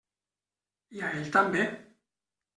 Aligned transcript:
I 0.97 1.03
a 1.09 1.13
ell 1.19 1.29
també. 1.37 1.69